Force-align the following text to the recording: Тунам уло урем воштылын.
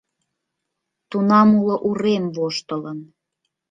Тунам 1.09 1.49
уло 1.59 1.75
урем 1.87 2.25
воштылын. 2.35 2.99